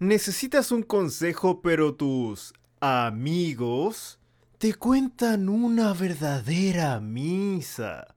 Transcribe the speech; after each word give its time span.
Necesitas 0.00 0.70
un 0.70 0.84
consejo, 0.84 1.60
pero 1.60 1.96
tus 1.96 2.54
amigos 2.78 4.20
te 4.58 4.74
cuentan 4.74 5.48
una 5.48 5.92
verdadera 5.92 7.00
misa. 7.00 8.14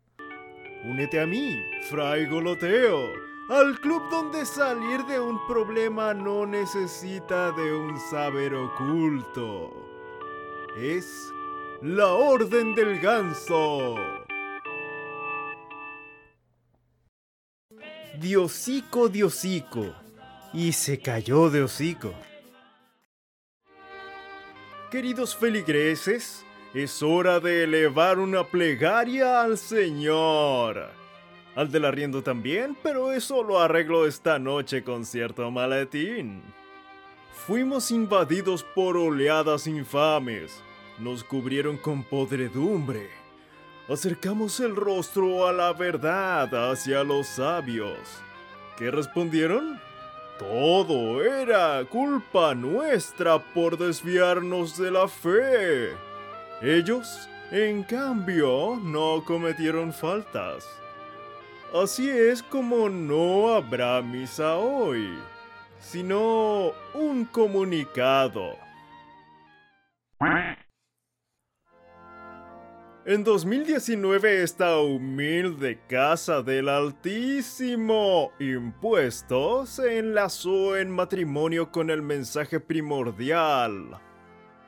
Únete 0.85 1.19
a 1.19 1.25
mí, 1.25 1.57
Fray 1.89 2.27
Goloteo, 2.27 2.99
al 3.49 3.79
club 3.79 4.03
donde 4.11 4.45
salir 4.45 5.03
de 5.07 5.19
un 5.19 5.39
problema 5.47 6.13
no 6.13 6.45
necesita 6.45 7.51
de 7.51 7.73
un 7.73 7.99
saber 8.11 8.53
oculto. 8.53 9.73
Es 10.77 11.31
la 11.81 12.13
Orden 12.13 12.75
del 12.75 12.99
Ganso. 12.99 13.95
Diosico, 18.19 19.09
Diosico. 19.09 19.95
Y 20.53 20.73
se 20.73 20.99
cayó 20.99 21.49
de 21.49 21.63
hocico. 21.63 22.13
Queridos 24.91 25.35
feligreses, 25.35 26.45
es 26.73 27.01
hora 27.01 27.39
de 27.39 27.63
elevar 27.63 28.19
una 28.19 28.43
plegaria 28.43 29.41
al 29.41 29.57
Señor. 29.57 30.89
Al 31.55 31.71
del 31.71 31.85
arriendo 31.85 32.21
también, 32.23 32.77
pero 32.83 33.13
eso 33.13 33.43
lo 33.43 33.59
arreglo 33.59 34.05
esta 34.05 34.39
noche 34.39 34.83
con 34.83 35.05
cierto 35.05 35.49
maletín. 35.51 36.41
Fuimos 37.47 37.91
invadidos 37.91 38.63
por 38.63 38.97
oleadas 38.97 39.67
infames. 39.67 40.61
Nos 40.99 41.23
cubrieron 41.23 41.77
con 41.77 42.03
podredumbre. 42.03 43.09
Acercamos 43.89 44.59
el 44.59 44.75
rostro 44.75 45.47
a 45.47 45.53
la 45.53 45.73
verdad 45.73 46.71
hacia 46.71 47.03
los 47.03 47.27
sabios. 47.27 47.97
¿Qué 48.77 48.91
respondieron? 48.91 49.79
Todo 50.41 51.23
era 51.23 51.85
culpa 51.85 52.55
nuestra 52.55 53.37
por 53.37 53.77
desviarnos 53.77 54.75
de 54.75 54.89
la 54.89 55.07
fe. 55.07 55.91
Ellos, 56.63 57.29
en 57.51 57.83
cambio, 57.83 58.75
no 58.81 59.23
cometieron 59.23 59.93
faltas. 59.93 60.67
Así 61.71 62.09
es 62.09 62.41
como 62.41 62.89
no 62.89 63.53
habrá 63.53 64.01
misa 64.01 64.57
hoy, 64.57 65.15
sino 65.79 66.73
un 66.95 67.25
comunicado. 67.25 68.55
En 73.03 73.23
2019 73.23 74.43
esta 74.43 74.77
humilde 74.77 75.79
casa 75.89 76.43
del 76.43 76.69
altísimo 76.69 78.31
impuesto 78.37 79.65
se 79.65 79.97
enlazó 79.97 80.77
en 80.77 80.91
matrimonio 80.91 81.71
con 81.71 81.89
el 81.89 82.03
mensaje 82.03 82.59
primordial. 82.59 83.99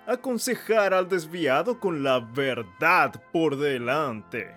Aconsejar 0.07 0.95
al 0.95 1.07
desviado 1.09 1.79
con 1.79 2.01
la 2.01 2.21
verdad 2.21 3.21
por 3.31 3.55
delante. 3.55 4.55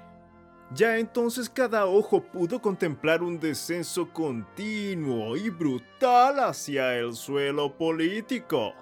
Ya 0.74 0.96
entonces 0.96 1.50
cada 1.50 1.84
ojo 1.84 2.22
pudo 2.22 2.62
contemplar 2.62 3.22
un 3.22 3.38
descenso 3.38 4.10
continuo 4.10 5.36
y 5.36 5.50
brutal 5.50 6.40
hacia 6.40 6.96
el 6.96 7.12
suelo 7.12 7.76
político 7.76 8.72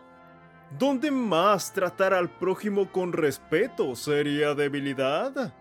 ¿Dónde 0.70 1.10
más 1.10 1.72
tratar 1.72 2.14
al 2.14 2.28
prójimo 2.28 2.90
con 2.90 3.12
respeto 3.12 3.94
sería 3.94 4.54
debilidad? 4.54 5.54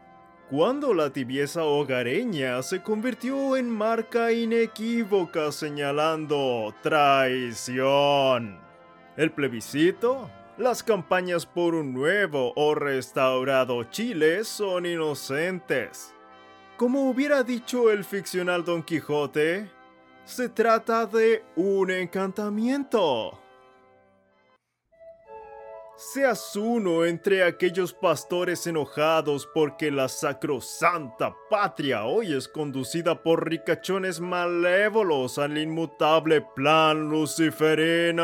Cuando 0.49 0.93
la 0.93 1.11
tibieza 1.11 1.63
hogareña 1.63 2.61
se 2.63 2.81
convirtió 2.81 3.55
en 3.55 3.69
marca 3.69 4.31
inequívoca 4.31 5.51
señalando 5.51 6.73
traición. 6.81 8.59
El 9.15 9.31
plebiscito, 9.31 10.29
las 10.57 10.81
campañas 10.81 11.45
por 11.45 11.75
un 11.75 11.93
nuevo 11.93 12.53
o 12.55 12.73
restaurado 12.73 13.83
Chile 13.85 14.43
son 14.43 14.85
inocentes. 14.85 16.13
Como 16.77 17.09
hubiera 17.09 17.43
dicho 17.43 17.91
el 17.91 18.03
ficcional 18.03 18.65
Don 18.65 18.81
Quijote, 18.81 19.69
se 20.25 20.49
trata 20.49 21.05
de 21.05 21.43
un 21.55 21.91
encantamiento 21.91 23.42
seas 26.11 26.55
uno 26.55 27.05
entre 27.05 27.43
aquellos 27.43 27.93
pastores 27.93 28.67
enojados 28.67 29.47
porque 29.53 29.89
la 29.89 30.09
sacrosanta 30.09 31.35
patria 31.49 32.05
hoy 32.05 32.33
es 32.33 32.47
conducida 32.47 33.23
por 33.23 33.49
ricachones 33.49 34.19
malévolos 34.19 35.37
al 35.37 35.57
inmutable 35.57 36.45
plan 36.55 37.09
luciferino. 37.09 38.23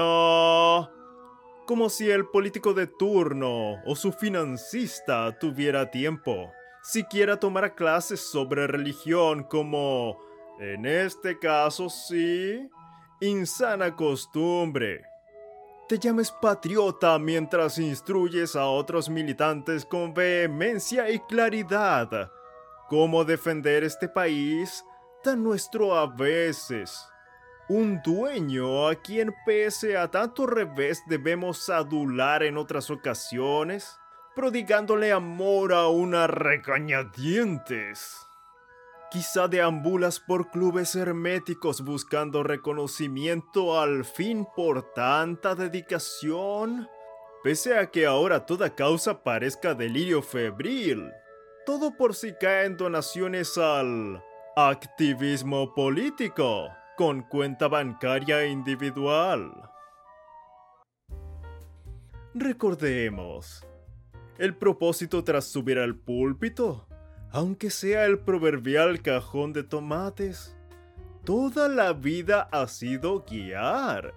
Como 1.65 1.89
si 1.89 2.09
el 2.09 2.25
político 2.25 2.73
de 2.73 2.87
turno 2.87 3.81
o 3.85 3.95
su 3.95 4.11
financista 4.11 5.37
tuviera 5.39 5.89
tiempo, 5.89 6.51
siquiera 6.83 7.39
tomara 7.39 7.75
clases 7.75 8.19
sobre 8.19 8.67
religión 8.67 9.43
como, 9.43 10.19
en 10.59 10.85
este 10.85 11.39
caso 11.39 11.89
sí, 11.89 12.69
insana 13.21 13.95
costumbre 13.95 15.08
te 15.89 15.97
llames 15.97 16.31
patriota 16.31 17.17
mientras 17.17 17.79
instruyes 17.79 18.55
a 18.55 18.67
otros 18.67 19.09
militantes 19.09 19.85
con 19.85 20.13
vehemencia 20.13 21.09
y 21.09 21.17
claridad 21.21 22.31
cómo 22.87 23.25
defender 23.25 23.83
este 23.83 24.07
país 24.07 24.85
tan 25.23 25.43
nuestro 25.43 25.97
a 25.97 26.05
veces. 26.05 27.03
Un 27.69 28.03
dueño 28.03 28.87
a 28.87 28.93
quien 28.93 29.33
pese 29.47 29.97
a 29.97 30.11
tanto 30.11 30.45
revés 30.45 31.01
debemos 31.07 31.67
adular 31.71 32.43
en 32.43 32.57
otras 32.57 32.91
ocasiones, 32.91 33.97
prodigándole 34.35 35.11
amor 35.11 35.73
a 35.73 35.87
una 35.87 36.27
regañadientes. 36.27 38.28
Quizá 39.11 39.47
deambulas 39.47 40.19
por 40.19 40.51
clubes 40.51 40.93
herméticos 40.93 41.81
buscando 41.81 42.43
reconocimiento 42.43 43.79
al 43.79 44.05
fin 44.05 44.45
por 44.55 44.93
tanta 44.93 45.55
dedicación. 45.55 46.87
Pese 47.43 47.75
a 47.79 47.89
que 47.89 48.05
ahora 48.05 48.45
toda 48.45 48.75
causa 48.75 49.23
parezca 49.23 49.73
delirio 49.73 50.21
febril, 50.21 51.09
todo 51.65 51.97
por 51.97 52.13
si 52.13 52.33
caen 52.33 52.77
donaciones 52.77 53.57
al 53.57 54.23
activismo 54.55 55.73
político 55.73 56.67
con 56.95 57.23
cuenta 57.23 57.67
bancaria 57.67 58.45
individual. 58.45 59.51
Recordemos, 62.35 63.65
el 64.37 64.55
propósito 64.55 65.23
tras 65.23 65.45
subir 65.45 65.79
al 65.79 65.95
púlpito 65.95 66.85
aunque 67.31 67.69
sea 67.69 68.05
el 68.05 68.19
proverbial 68.19 69.01
cajón 69.01 69.53
de 69.53 69.63
tomates, 69.63 70.55
toda 71.23 71.67
la 71.67 71.93
vida 71.93 72.49
ha 72.51 72.67
sido 72.67 73.23
guiar. 73.29 74.13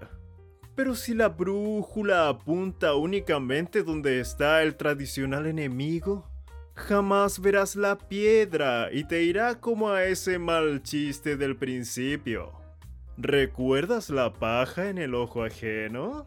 Pero 0.74 0.94
si 0.94 1.14
la 1.14 1.28
brújula 1.28 2.28
apunta 2.28 2.94
únicamente 2.94 3.82
donde 3.82 4.20
está 4.20 4.62
el 4.62 4.76
tradicional 4.76 5.46
enemigo, 5.46 6.26
jamás 6.74 7.40
verás 7.40 7.76
la 7.76 7.98
piedra 7.98 8.90
y 8.90 9.04
te 9.04 9.22
irá 9.22 9.60
como 9.60 9.90
a 9.90 10.04
ese 10.04 10.38
mal 10.38 10.82
chiste 10.82 11.36
del 11.36 11.56
principio. 11.56 12.52
¿Recuerdas 13.18 14.08
la 14.08 14.32
paja 14.32 14.88
en 14.88 14.96
el 14.96 15.14
ojo 15.14 15.44
ajeno? 15.44 16.26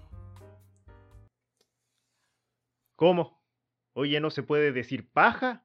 ¿Cómo? 2.96 3.42
Oye, 3.94 4.20
¿no 4.20 4.30
se 4.30 4.44
puede 4.44 4.72
decir 4.72 5.10
paja? 5.12 5.65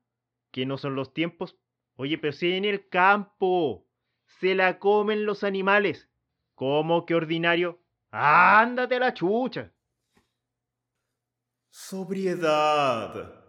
Que 0.51 0.67
no 0.67 0.79
son 0.79 0.95
los 0.95 1.13
tiempos. 1.15 1.57
Oye, 1.97 2.19
pero 2.19 2.33
si 2.33 2.53
en 2.53 2.65
el 2.65 2.89
campo 2.89 3.87
se 4.41 4.55
la 4.55 4.79
comen 4.79 5.27
los 5.27 5.45
animales. 5.45 6.09
¿Cómo 6.55 7.05
que 7.07 7.15
ordinario? 7.15 7.83
Ándate 8.11 8.97
a 8.97 9.01
la 9.01 9.15
chucha. 9.15 9.73
Sobriedad. 11.71 13.45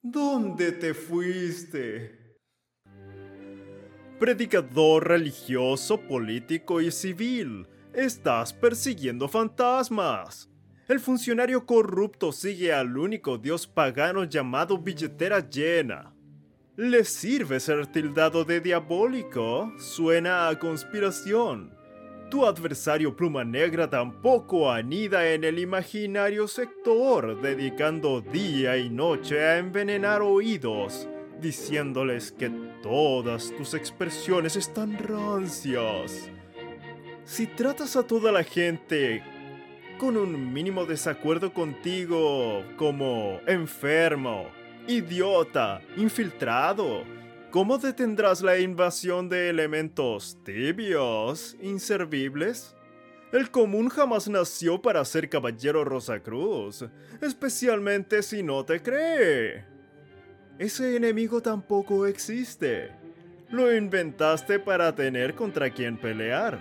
¿Dónde 0.00 0.72
te 0.72 0.94
fuiste? 0.94 2.38
Predicador 4.18 5.08
religioso, 5.08 6.00
político 6.00 6.80
y 6.80 6.90
civil. 6.90 7.66
Estás 7.92 8.52
persiguiendo 8.52 9.28
fantasmas. 9.28 10.48
El 10.88 11.00
funcionario 11.00 11.66
corrupto 11.66 12.32
sigue 12.32 12.72
al 12.72 12.96
único 12.96 13.38
dios 13.38 13.66
pagano 13.66 14.24
llamado 14.24 14.78
billetera 14.78 15.40
llena. 15.48 16.14
¿Le 16.76 17.04
sirve 17.04 17.60
ser 17.60 17.86
tildado 17.88 18.46
de 18.46 18.62
diabólico? 18.62 19.70
Suena 19.78 20.48
a 20.48 20.58
conspiración. 20.58 21.70
Tu 22.30 22.46
adversario 22.46 23.14
Pluma 23.14 23.44
Negra 23.44 23.90
tampoco 23.90 24.72
anida 24.72 25.34
en 25.34 25.44
el 25.44 25.58
imaginario 25.58 26.48
sector, 26.48 27.42
dedicando 27.42 28.22
día 28.22 28.78
y 28.78 28.88
noche 28.88 29.44
a 29.44 29.58
envenenar 29.58 30.22
oídos, 30.22 31.10
diciéndoles 31.42 32.32
que 32.32 32.50
todas 32.82 33.52
tus 33.54 33.74
expresiones 33.74 34.56
están 34.56 34.96
rancias. 34.96 36.30
Si 37.26 37.48
tratas 37.48 37.96
a 37.96 38.06
toda 38.06 38.32
la 38.32 38.44
gente 38.44 39.22
con 39.98 40.16
un 40.16 40.54
mínimo 40.54 40.86
desacuerdo 40.86 41.52
contigo 41.52 42.64
como 42.78 43.40
enfermo, 43.46 44.61
idiota, 44.86 45.80
infiltrado. 45.96 47.04
¿Cómo 47.50 47.78
detendrás 47.78 48.42
la 48.42 48.58
invasión 48.58 49.28
de 49.28 49.50
elementos 49.50 50.38
tibios, 50.44 51.56
inservibles? 51.60 52.74
El 53.32 53.50
común 53.50 53.88
jamás 53.88 54.28
nació 54.28 54.80
para 54.80 55.04
ser 55.04 55.28
caballero 55.28 55.84
Rosacruz, 55.84 56.84
especialmente 57.20 58.22
si 58.22 58.42
no 58.42 58.64
te 58.64 58.82
cree. 58.82 59.64
Ese 60.58 60.96
enemigo 60.96 61.40
tampoco 61.40 62.06
existe. 62.06 62.90
Lo 63.50 63.74
inventaste 63.74 64.58
para 64.58 64.94
tener 64.94 65.34
contra 65.34 65.70
quien 65.70 65.96
pelear. 65.96 66.58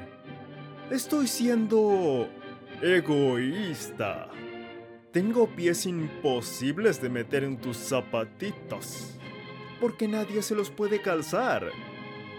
Estoy 0.89 1.27
siendo 1.27 2.27
egoísta. 2.81 4.27
Tengo 5.11 5.45
pies 5.47 5.85
imposibles 5.85 7.01
de 7.01 7.09
meter 7.09 7.43
en 7.43 7.57
tus 7.57 7.75
zapatitos, 7.75 9.19
porque 9.81 10.07
nadie 10.07 10.41
se 10.41 10.55
los 10.55 10.69
puede 10.69 11.01
calzar. 11.01 11.69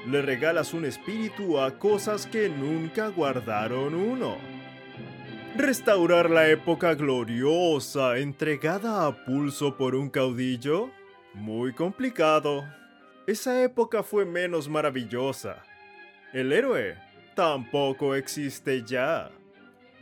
Le 0.06 0.22
regalas 0.22 0.72
un 0.72 0.86
espíritu 0.86 1.60
a 1.60 1.78
cosas 1.78 2.26
que 2.26 2.48
nunca 2.48 3.08
guardaron 3.08 3.94
uno. 3.94 4.38
Restaurar 5.54 6.30
la 6.30 6.48
época 6.48 6.94
gloriosa 6.94 8.16
entregada 8.16 9.06
a 9.06 9.22
pulso 9.26 9.76
por 9.76 9.94
un 9.94 10.08
caudillo? 10.08 10.90
Muy 11.34 11.74
complicado. 11.74 12.64
Esa 13.26 13.62
época 13.62 14.02
fue 14.02 14.24
menos 14.24 14.70
maravillosa. 14.70 15.62
El 16.32 16.54
héroe 16.54 16.96
tampoco 17.36 18.14
existe 18.14 18.82
ya. 18.82 19.30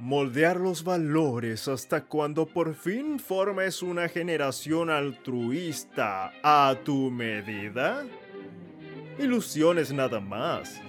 Moldear 0.00 0.58
los 0.58 0.82
valores 0.82 1.68
hasta 1.68 2.04
cuando 2.06 2.46
por 2.46 2.74
fin 2.74 3.18
formes 3.18 3.82
una 3.82 4.08
generación 4.08 4.88
altruista 4.88 6.32
a 6.42 6.74
tu 6.82 7.10
medida? 7.10 8.06
Ilusiones 9.18 9.92
nada 9.92 10.18
más. 10.18 10.80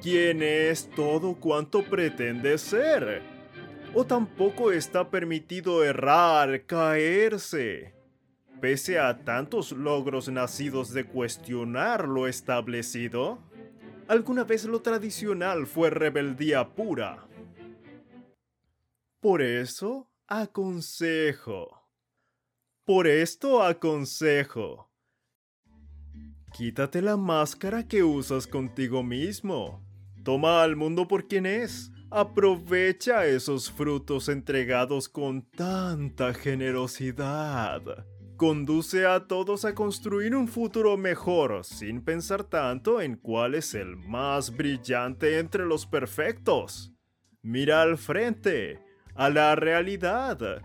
¿Quién 0.00 0.44
es 0.44 0.88
todo 0.90 1.34
cuanto 1.34 1.82
pretende 1.82 2.56
ser? 2.56 3.20
¿O 3.94 4.04
tampoco 4.04 4.70
está 4.70 5.10
permitido 5.10 5.82
errar, 5.82 6.66
caerse? 6.66 7.94
Pese 8.60 9.00
a 9.00 9.24
tantos 9.24 9.72
logros 9.72 10.28
nacidos 10.28 10.94
de 10.94 11.04
cuestionar 11.04 12.06
lo 12.06 12.28
establecido, 12.28 13.40
alguna 14.06 14.44
vez 14.44 14.66
lo 14.66 14.82
tradicional 14.82 15.66
fue 15.66 15.90
rebeldía 15.90 16.68
pura. 16.68 17.26
Por 19.24 19.40
eso 19.40 20.10
aconsejo. 20.26 21.82
Por 22.84 23.06
esto 23.06 23.62
aconsejo. 23.62 24.90
Quítate 26.52 27.00
la 27.00 27.16
máscara 27.16 27.88
que 27.88 28.02
usas 28.02 28.46
contigo 28.46 29.02
mismo. 29.02 29.82
Toma 30.24 30.62
al 30.62 30.76
mundo 30.76 31.08
por 31.08 31.26
quien 31.26 31.46
es. 31.46 31.90
Aprovecha 32.10 33.24
esos 33.24 33.72
frutos 33.72 34.28
entregados 34.28 35.08
con 35.08 35.40
tanta 35.52 36.34
generosidad. 36.34 37.80
Conduce 38.36 39.06
a 39.06 39.26
todos 39.26 39.64
a 39.64 39.74
construir 39.74 40.36
un 40.36 40.48
futuro 40.48 40.98
mejor 40.98 41.64
sin 41.64 42.02
pensar 42.02 42.44
tanto 42.44 43.00
en 43.00 43.16
cuál 43.16 43.54
es 43.54 43.72
el 43.72 43.96
más 43.96 44.54
brillante 44.54 45.38
entre 45.38 45.64
los 45.64 45.86
perfectos. 45.86 46.92
Mira 47.40 47.80
al 47.80 47.96
frente 47.96 48.84
a 49.14 49.30
la 49.30 49.54
realidad, 49.54 50.62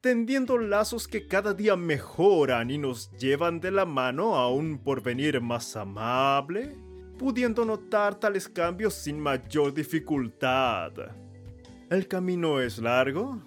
tendiendo 0.00 0.56
lazos 0.58 1.06
que 1.06 1.26
cada 1.26 1.52
día 1.52 1.76
mejoran 1.76 2.70
y 2.70 2.78
nos 2.78 3.10
llevan 3.18 3.60
de 3.60 3.70
la 3.70 3.84
mano 3.84 4.36
a 4.36 4.50
un 4.50 4.78
porvenir 4.78 5.40
más 5.40 5.76
amable, 5.76 6.76
pudiendo 7.18 7.64
notar 7.64 8.14
tales 8.14 8.48
cambios 8.48 8.94
sin 8.94 9.20
mayor 9.20 9.74
dificultad. 9.74 10.92
El 11.90 12.08
camino 12.08 12.60
es 12.60 12.78
largo, 12.78 13.42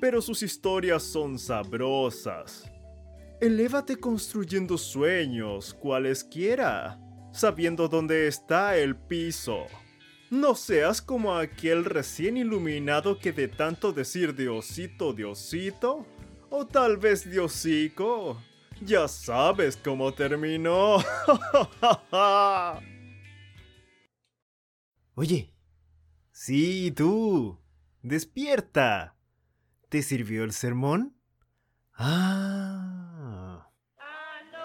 pero 0.00 0.22
sus 0.22 0.42
historias 0.42 1.02
son 1.02 1.38
sabrosas. 1.38 2.70
Elévate 3.40 3.96
construyendo 3.96 4.78
sueños, 4.78 5.74
cualesquiera, 5.74 7.00
sabiendo 7.32 7.88
dónde 7.88 8.28
está 8.28 8.76
el 8.76 8.96
piso. 8.96 9.66
No 10.30 10.54
seas 10.54 11.00
como 11.00 11.34
aquel 11.34 11.86
recién 11.86 12.36
iluminado 12.36 13.18
que 13.18 13.32
de 13.32 13.48
tanto 13.48 13.92
decir 13.92 14.34
Diosito, 14.34 15.14
Diosito, 15.14 16.06
o 16.50 16.66
tal 16.66 16.98
vez 16.98 17.30
Diosico, 17.30 18.42
ya 18.82 19.08
sabes 19.08 19.78
cómo 19.78 20.12
terminó. 20.12 20.98
Oye, 25.14 25.54
sí, 26.30 26.92
tú, 26.94 27.58
despierta. 28.02 29.16
¿Te 29.88 30.02
sirvió 30.02 30.44
el 30.44 30.52
sermón? 30.52 31.16
Ah. 31.94 33.07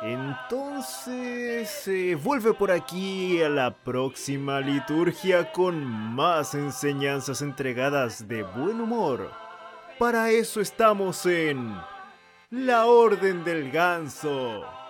Entonces, 0.03 1.69
se 1.69 2.15
vuelve 2.15 2.53
por 2.53 2.71
aquí 2.71 3.41
a 3.41 3.47
la 3.47 3.73
próxima 3.73 4.59
liturgia 4.59 5.49
con 5.53 5.81
más 5.81 6.55
enseñanzas 6.55 7.41
entregadas 7.41 8.27
de 8.27 8.43
buen 8.43 8.81
humor. 8.81 9.31
Para 9.97 10.29
eso 10.29 10.59
estamos 10.59 11.25
en 11.25 11.73
la 12.49 12.85
Orden 12.85 13.45
del 13.45 13.71
Ganso. 13.71 14.82